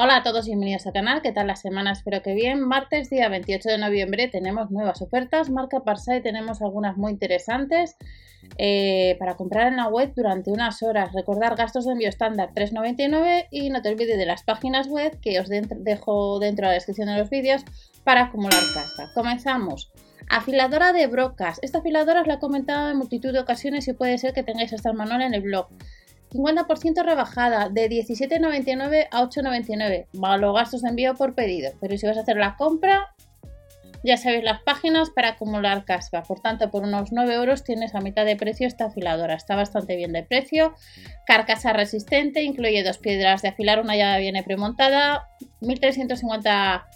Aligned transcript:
Hola 0.00 0.18
a 0.18 0.22
todos, 0.22 0.46
bienvenidos 0.46 0.86
al 0.86 0.92
canal. 0.92 1.22
¿Qué 1.22 1.32
tal 1.32 1.48
la 1.48 1.56
semana? 1.56 1.90
Espero 1.90 2.22
que 2.22 2.32
bien. 2.32 2.60
Martes, 2.60 3.10
día 3.10 3.28
28 3.28 3.68
de 3.68 3.78
noviembre, 3.78 4.28
tenemos 4.28 4.70
nuevas 4.70 5.02
ofertas. 5.02 5.50
Marca 5.50 5.80
Parsai 5.80 6.22
tenemos 6.22 6.62
algunas 6.62 6.96
muy 6.96 7.10
interesantes 7.10 7.96
eh, 8.58 9.16
para 9.18 9.36
comprar 9.36 9.66
en 9.66 9.74
la 9.74 9.88
web 9.88 10.12
durante 10.14 10.52
unas 10.52 10.84
horas. 10.84 11.12
Recordar 11.12 11.56
gastos 11.56 11.84
de 11.84 11.94
envío 11.94 12.08
estándar 12.08 12.50
3,99 12.54 13.48
y 13.50 13.70
no 13.70 13.82
te 13.82 13.88
olvides 13.88 14.16
de 14.16 14.24
las 14.24 14.44
páginas 14.44 14.86
web 14.86 15.18
que 15.20 15.40
os 15.40 15.48
dejo 15.48 16.38
dentro 16.38 16.66
de 16.66 16.68
la 16.68 16.74
descripción 16.74 17.08
de 17.08 17.18
los 17.18 17.28
vídeos 17.28 17.64
para 18.04 18.26
acumular 18.26 18.62
casa. 18.72 19.10
Comenzamos. 19.16 19.90
Afiladora 20.30 20.92
de 20.92 21.08
brocas. 21.08 21.58
Esta 21.60 21.78
afiladora 21.78 22.20
os 22.20 22.28
la 22.28 22.34
he 22.34 22.38
comentado 22.38 22.88
en 22.88 22.98
multitud 22.98 23.32
de 23.32 23.40
ocasiones 23.40 23.88
y 23.88 23.94
puede 23.94 24.16
ser 24.18 24.32
que 24.32 24.44
tengáis 24.44 24.72
el 24.72 24.94
manual 24.94 25.22
en 25.22 25.34
el 25.34 25.40
blog. 25.40 25.70
50% 26.30 27.04
rebajada 27.04 27.68
de 27.68 27.88
17,99 27.88 29.08
a 29.10 29.22
8,99 29.22 30.06
más 30.12 30.40
los 30.40 30.54
gastos 30.54 30.82
de 30.82 30.90
envío 30.90 31.14
por 31.14 31.34
pedido. 31.34 31.72
Pero 31.80 31.96
si 31.96 32.06
vas 32.06 32.16
a 32.16 32.20
hacer 32.20 32.36
la 32.36 32.56
compra, 32.56 33.14
ya 34.04 34.16
sabéis 34.16 34.44
las 34.44 34.62
páginas 34.62 35.10
para 35.10 35.30
acumular 35.30 35.84
caspa. 35.84 36.22
Por 36.22 36.40
tanto, 36.40 36.70
por 36.70 36.82
unos 36.84 37.12
9 37.12 37.34
euros 37.34 37.64
tienes 37.64 37.94
a 37.94 38.00
mitad 38.00 38.24
de 38.24 38.36
precio 38.36 38.66
esta 38.66 38.86
afiladora. 38.86 39.34
Está 39.34 39.56
bastante 39.56 39.96
bien 39.96 40.12
de 40.12 40.22
precio. 40.22 40.74
Carcasa 41.26 41.72
resistente, 41.72 42.42
incluye 42.42 42.84
dos 42.84 42.98
piedras 42.98 43.42
de 43.42 43.48
afilar, 43.48 43.80
una 43.80 43.96
ya 43.96 44.16
viene 44.18 44.42
premontada. 44.42 45.28
1350 45.60 46.86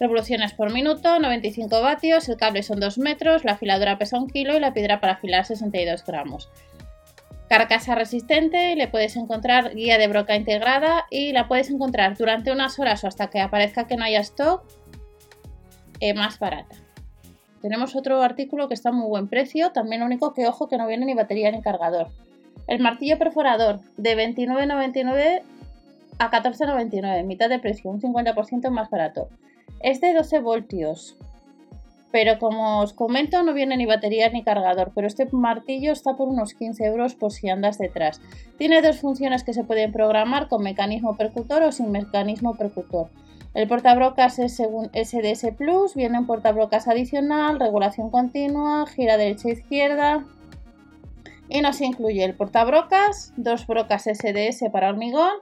revoluciones 0.00 0.54
por 0.54 0.72
minuto, 0.72 1.18
95 1.18 1.82
vatios, 1.82 2.28
el 2.28 2.38
cable 2.38 2.62
son 2.62 2.80
2 2.80 2.98
metros, 2.98 3.44
la 3.44 3.52
afiladora 3.52 3.98
pesa 3.98 4.18
1 4.18 4.28
kilo 4.28 4.56
y 4.56 4.60
la 4.60 4.72
piedra 4.72 4.98
para 4.98 5.12
afilar 5.12 5.44
62 5.44 6.04
gramos 6.06 6.48
carcasa 7.50 7.96
resistente, 7.96 8.76
le 8.76 8.86
puedes 8.86 9.16
encontrar 9.16 9.74
guía 9.74 9.98
de 9.98 10.06
broca 10.06 10.36
integrada 10.36 11.06
y 11.10 11.32
la 11.32 11.48
puedes 11.48 11.68
encontrar 11.68 12.16
durante 12.16 12.52
unas 12.52 12.78
horas 12.78 13.02
o 13.02 13.08
hasta 13.08 13.28
que 13.28 13.40
aparezca 13.40 13.88
que 13.88 13.96
no 13.96 14.04
haya 14.04 14.20
stock 14.20 14.62
eh, 15.98 16.14
más 16.14 16.38
barata. 16.38 16.76
Tenemos 17.60 17.96
otro 17.96 18.22
artículo 18.22 18.68
que 18.68 18.74
está 18.74 18.90
a 18.90 18.92
muy 18.92 19.08
buen 19.08 19.26
precio, 19.26 19.72
también 19.72 20.04
único 20.04 20.32
que 20.32 20.46
ojo 20.46 20.68
que 20.68 20.78
no 20.78 20.86
viene 20.86 21.06
ni 21.06 21.14
batería 21.14 21.50
ni 21.50 21.60
cargador. 21.60 22.06
El 22.68 22.78
martillo 22.78 23.18
perforador 23.18 23.80
de 23.96 24.16
29,99 24.16 25.42
a 26.20 26.30
14,99, 26.30 27.24
mitad 27.24 27.48
de 27.48 27.58
precio, 27.58 27.90
un 27.90 28.00
50% 28.00 28.70
más 28.70 28.90
barato. 28.90 29.28
Es 29.80 30.00
de 30.00 30.14
12 30.14 30.38
voltios, 30.38 31.16
pero 32.12 32.38
como 32.38 32.80
os 32.80 32.92
comento 32.92 33.42
no 33.42 33.54
viene 33.54 33.76
ni 33.76 33.86
batería 33.86 34.28
ni 34.30 34.42
cargador, 34.42 34.92
pero 34.94 35.06
este 35.06 35.28
martillo 35.32 35.92
está 35.92 36.16
por 36.16 36.28
unos 36.28 36.54
15 36.54 36.84
euros 36.84 37.14
por 37.14 37.32
si 37.32 37.48
andas 37.48 37.78
detrás. 37.78 38.20
Tiene 38.58 38.82
dos 38.82 38.98
funciones 38.98 39.44
que 39.44 39.54
se 39.54 39.64
pueden 39.64 39.92
programar 39.92 40.48
con 40.48 40.62
mecanismo 40.62 41.16
percutor 41.16 41.62
o 41.62 41.72
sin 41.72 41.90
mecanismo 41.90 42.56
percutor. 42.56 43.08
El 43.54 43.66
portabrocas 43.66 44.38
es 44.38 44.56
según 44.56 44.90
SDS 44.92 45.52
Plus, 45.56 45.94
viene 45.94 46.18
un 46.18 46.26
portabrocas 46.26 46.86
adicional, 46.86 47.58
regulación 47.58 48.10
continua, 48.10 48.86
gira 48.86 49.16
derecha 49.16 49.48
e 49.48 49.52
izquierda 49.52 50.24
y 51.48 51.60
nos 51.60 51.80
incluye 51.80 52.24
el 52.24 52.34
portabrocas, 52.34 53.32
dos 53.36 53.66
brocas 53.66 54.04
SDS 54.04 54.70
para 54.70 54.88
hormigón 54.88 55.32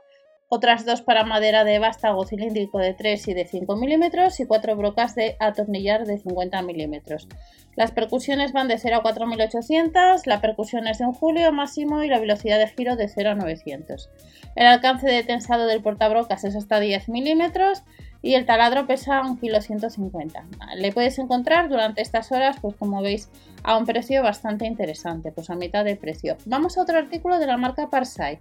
otras 0.48 0.86
dos 0.86 1.02
para 1.02 1.24
madera 1.24 1.64
de 1.64 1.78
vástago 1.78 2.24
cilíndrico 2.24 2.78
de 2.78 2.94
3 2.94 3.28
y 3.28 3.34
de 3.34 3.46
5 3.46 3.76
milímetros 3.76 4.40
y 4.40 4.46
cuatro 4.46 4.76
brocas 4.76 5.14
de 5.14 5.36
atornillar 5.40 6.06
de 6.06 6.18
50 6.18 6.62
milímetros. 6.62 7.28
Las 7.76 7.92
percusiones 7.92 8.52
van 8.52 8.66
de 8.66 8.78
0 8.78 8.96
a 8.96 9.02
4800, 9.02 10.26
la 10.26 10.40
percusión 10.40 10.88
es 10.88 10.98
de 10.98 11.06
un 11.06 11.12
julio 11.12 11.52
máximo 11.52 12.02
y 12.02 12.08
la 12.08 12.18
velocidad 12.18 12.58
de 12.58 12.66
giro 12.68 12.96
de 12.96 13.08
0 13.08 13.30
a 13.30 13.34
900. 13.34 14.10
El 14.56 14.66
alcance 14.66 15.06
de 15.06 15.22
tensado 15.22 15.66
del 15.66 15.82
portabrocas 15.82 16.44
es 16.44 16.56
hasta 16.56 16.80
10 16.80 17.08
milímetros 17.08 17.82
y 18.22 18.34
el 18.34 18.46
taladro 18.46 18.86
pesa 18.86 19.22
1,150 19.22 20.40
kg. 20.40 20.74
Le 20.76 20.92
puedes 20.92 21.18
encontrar 21.18 21.68
durante 21.68 22.02
estas 22.02 22.32
horas, 22.32 22.56
pues 22.60 22.74
como 22.74 23.00
veis, 23.00 23.30
a 23.62 23.76
un 23.76 23.86
precio 23.86 24.22
bastante 24.22 24.66
interesante, 24.66 25.30
pues 25.30 25.50
a 25.50 25.54
mitad 25.54 25.84
de 25.84 25.94
precio. 25.94 26.36
Vamos 26.46 26.78
a 26.78 26.82
otro 26.82 26.98
artículo 26.98 27.38
de 27.38 27.46
la 27.46 27.58
marca 27.58 27.90
Parsai. 27.90 28.40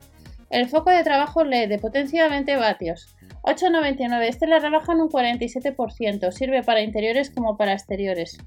El 0.50 0.70
foco 0.70 0.92
de 0.92 1.04
trabajo 1.04 1.44
LED 1.44 1.70
de 1.70 1.80
potencia 1.80 2.30
20 2.30 2.56
vatios. 2.56 3.16
8,99. 3.44 4.28
Este 4.28 4.48
le 4.48 4.60
rebajan 4.60 5.02
un 5.02 5.10
47%. 5.10 6.32
Sirve 6.32 6.64
para 6.64 6.82
interiores 6.82 7.30
como 7.30 7.58
para 7.58 7.74
exteriores. 7.74 8.38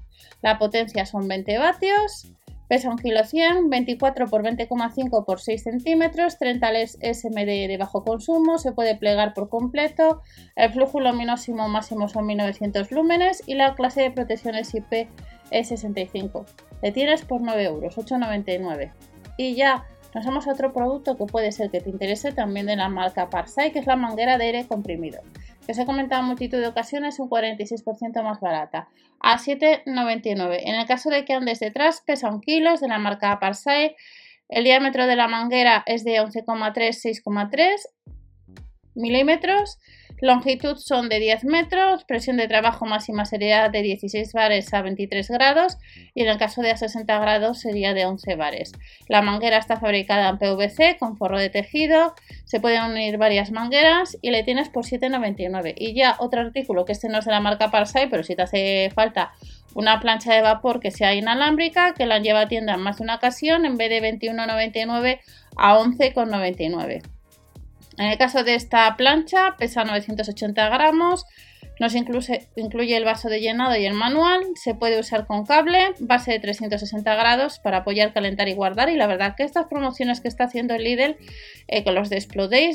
La 0.41 0.57
potencia 0.57 1.05
son 1.05 1.27
20 1.27 1.57
vatios. 1.59 2.33
Pesa 2.71 2.89
1 2.89 2.99
kg 2.99 3.25
100, 3.25 3.69
24 3.69 4.27
por 4.27 4.43
20,5 4.43 5.25
por 5.25 5.41
6 5.41 5.61
centímetros, 5.61 6.37
30 6.37 6.71
LEDs 6.71 6.97
SMD 7.01 7.67
de 7.67 7.75
bajo 7.77 8.05
consumo, 8.05 8.59
se 8.59 8.71
puede 8.71 8.95
plegar 8.95 9.33
por 9.33 9.49
completo, 9.49 10.21
el 10.55 10.71
flujo 10.71 11.01
luminosimo 11.01 11.67
máximo 11.67 12.07
son 12.07 12.27
1900 12.27 12.89
lúmenes 12.91 13.43
y 13.45 13.55
la 13.55 13.75
clase 13.75 14.03
de 14.03 14.11
protección 14.11 14.55
es 14.55 14.73
IP 14.73 15.09
es 15.51 15.67
65. 15.67 16.45
Le 16.81 16.93
tienes 16.93 17.25
por 17.25 17.41
9 17.41 17.61
euros, 17.61 17.97
8,99. 17.97 18.93
Y 19.35 19.55
ya 19.55 19.85
nos 20.13 20.47
a 20.47 20.51
otro 20.51 20.73
producto 20.73 21.17
que 21.17 21.25
puede 21.25 21.51
ser 21.51 21.69
que 21.69 21.79
te 21.79 21.89
interese 21.89 22.31
también 22.31 22.65
de 22.65 22.75
la 22.75 22.89
marca 22.89 23.29
Parsai, 23.29 23.71
que 23.71 23.79
es 23.79 23.87
la 23.87 23.95
manguera 23.95 24.37
de 24.37 24.45
aire 24.45 24.67
comprimido, 24.67 25.21
que 25.65 25.71
os 25.71 25.77
he 25.77 25.85
comentado 25.85 26.21
en 26.21 26.27
multitud 26.27 26.59
de 26.59 26.67
ocasiones, 26.67 27.19
un 27.19 27.29
46% 27.29 28.21
más 28.23 28.39
barata, 28.39 28.89
a 29.19 29.37
7,99. 29.37 30.59
En 30.63 30.75
el 30.75 30.85
caso 30.85 31.09
de 31.09 31.23
que 31.23 31.33
andes 31.33 31.59
detrás, 31.59 32.01
pesa 32.05 32.29
un 32.29 32.41
kilo, 32.41 32.75
de 32.75 32.87
la 32.87 32.97
marca 32.97 33.39
Parsai. 33.39 33.95
El 34.49 34.65
diámetro 34.65 35.07
de 35.07 35.15
la 35.15 35.29
manguera 35.29 35.83
es 35.85 36.03
de 36.03 36.21
11,3-6,3 36.21 37.87
milímetros 38.95 39.79
Longitud 40.21 40.77
son 40.77 41.09
de 41.09 41.19
10 41.19 41.45
metros, 41.45 42.03
presión 42.03 42.37
de 42.37 42.47
trabajo 42.47 42.85
máxima 42.85 43.25
sería 43.25 43.69
de 43.69 43.81
16 43.81 44.33
bares 44.33 44.71
a 44.71 44.83
23 44.83 45.27
grados 45.29 45.79
y 46.13 46.21
en 46.21 46.29
el 46.29 46.37
caso 46.37 46.61
de 46.61 46.69
a 46.69 46.77
60 46.77 47.17
grados 47.17 47.59
sería 47.59 47.95
de 47.95 48.05
11 48.05 48.35
bares. 48.35 48.71
La 49.07 49.23
manguera 49.23 49.57
está 49.57 49.79
fabricada 49.79 50.29
en 50.29 50.37
PVC 50.37 50.99
con 50.99 51.17
forro 51.17 51.39
de 51.39 51.49
tejido, 51.49 52.13
se 52.45 52.59
pueden 52.59 52.83
unir 52.83 53.17
varias 53.17 53.51
mangueras 53.51 54.15
y 54.21 54.29
le 54.29 54.43
tienes 54.43 54.69
por 54.69 54.85
7,99. 54.85 55.73
Y 55.75 55.95
ya 55.95 56.15
otro 56.19 56.41
artículo 56.41 56.85
que 56.85 56.91
este 56.91 57.09
no 57.09 57.17
es 57.17 57.25
de 57.25 57.31
la 57.31 57.39
marca 57.39 57.71
Parsai, 57.71 58.07
pero 58.07 58.21
si 58.21 58.35
te 58.35 58.43
hace 58.43 58.91
falta 58.93 59.31
una 59.73 59.99
plancha 59.99 60.35
de 60.35 60.41
vapor 60.41 60.79
que 60.79 60.91
sea 60.91 61.15
inalámbrica, 61.15 61.95
que 61.95 62.05
la 62.05 62.19
lleva 62.19 62.41
a 62.41 62.47
tienda 62.47 62.75
en 62.75 62.81
más 62.81 62.97
de 62.97 63.05
una 63.05 63.15
ocasión, 63.15 63.65
en 63.65 63.75
vez 63.75 63.89
de 63.89 64.01
21,99 64.03 65.19
a 65.57 65.79
11,99. 65.79 67.01
En 67.97 68.05
el 68.07 68.17
caso 68.17 68.43
de 68.43 68.55
esta 68.55 68.95
plancha 68.95 69.55
pesa 69.57 69.83
980 69.83 70.69
gramos, 70.69 71.25
nos 71.81 71.95
incluye, 71.95 72.47
incluye, 72.55 72.95
el 72.95 73.05
vaso 73.05 73.27
de 73.27 73.41
llenado 73.41 73.75
y 73.75 73.87
el 73.87 73.95
manual, 73.95 74.41
se 74.53 74.75
puede 74.75 74.99
usar 74.99 75.25
con 75.25 75.47
cable, 75.47 75.95
base 75.99 76.29
de 76.29 76.39
360 76.39 77.15
grados 77.15 77.57
para 77.57 77.77
apoyar, 77.77 78.13
calentar 78.13 78.47
y 78.47 78.53
guardar 78.53 78.89
y 78.89 78.97
la 78.97 79.07
verdad 79.07 79.33
que 79.35 79.41
estas 79.41 79.65
promociones 79.65 80.21
que 80.21 80.27
está 80.27 80.43
haciendo 80.43 80.75
el 80.75 80.83
Lidl 80.83 81.17
eh, 81.67 81.83
con 81.83 81.95
los 81.95 82.11
de 82.11 82.21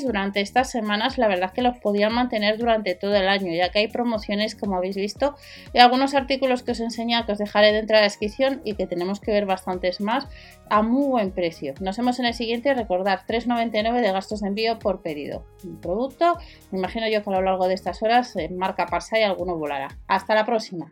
durante 0.03 0.41
estas 0.41 0.69
semanas, 0.69 1.17
la 1.17 1.29
verdad 1.29 1.53
que 1.53 1.61
los 1.61 1.77
podían 1.77 2.11
mantener 2.11 2.57
durante 2.57 2.95
todo 2.95 3.15
el 3.15 3.29
año 3.29 3.53
ya 3.53 3.69
que 3.69 3.79
hay 3.79 3.87
promociones 3.87 4.55
como 4.55 4.75
habéis 4.75 4.97
visto 4.97 5.35
y 5.73 5.79
algunos 5.79 6.13
artículos 6.13 6.63
que 6.63 6.71
os 6.71 6.81
enseñado 6.81 7.25
que 7.25 7.31
os 7.31 7.37
dejaré 7.37 7.71
dentro 7.71 7.95
de 7.95 8.01
la 8.01 8.07
descripción 8.07 8.61
y 8.65 8.73
que 8.73 8.87
tenemos 8.87 9.21
que 9.21 9.31
ver 9.31 9.45
bastantes 9.45 10.01
más 10.01 10.27
a 10.69 10.81
muy 10.81 11.07
buen 11.07 11.31
precio. 11.31 11.73
Nos 11.79 11.95
vemos 11.95 12.19
en 12.19 12.25
el 12.25 12.33
siguiente, 12.33 12.73
recordar 12.73 13.21
3,99 13.25 14.01
de 14.01 14.11
gastos 14.11 14.41
de 14.41 14.49
envío 14.49 14.79
por 14.79 15.01
pedido. 15.01 15.45
Un 15.63 15.79
producto, 15.79 16.37
me 16.71 16.79
imagino 16.79 17.07
yo 17.07 17.23
que 17.23 17.29
a 17.29 17.33
lo 17.33 17.41
largo 17.41 17.69
de 17.69 17.73
estas 17.73 18.03
horas 18.03 18.35
en 18.35 18.57
marca 18.57 18.85
y 19.19 19.23
alguno 19.23 19.55
volará. 19.55 19.89
Hasta 20.07 20.35
la 20.35 20.45
próxima. 20.45 20.91